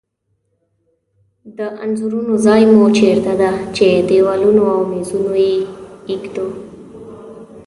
[1.57, 5.55] د انځورونو ځای مو چیرته ده؟ په دیوالونو او میزونو یی
[6.11, 6.47] ایږدو